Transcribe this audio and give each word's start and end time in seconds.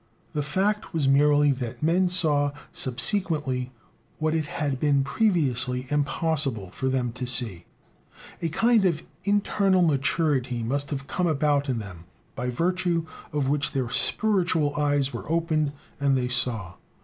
The 0.33 0.41
fact 0.41 0.95
was 0.95 1.07
merely 1.07 1.51
that 1.51 1.83
men 1.83 2.09
saw 2.09 2.53
subsequently 2.73 3.71
what 4.17 4.33
it 4.33 4.47
had 4.47 4.79
been 4.79 5.03
previously 5.03 5.85
impossible 5.91 6.71
for 6.71 6.89
them 6.89 7.11
to 7.11 7.27
see. 7.27 7.65
A 8.41 8.49
kind 8.49 8.83
of 8.85 9.03
internal 9.25 9.83
maturity 9.83 10.63
must 10.63 10.89
have 10.89 11.05
come 11.05 11.27
about 11.27 11.69
in 11.69 11.77
them, 11.77 12.05
by 12.33 12.49
virtue 12.49 13.05
of 13.31 13.47
which 13.47 13.73
their 13.73 13.89
spiritual 13.91 14.75
eyes 14.75 15.13
were 15.13 15.31
opened, 15.31 15.71
and 15.99 16.17
they 16.17 16.29
saw. 16.29 16.73